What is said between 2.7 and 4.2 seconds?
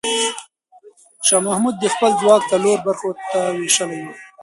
برخو ته وېشلی و.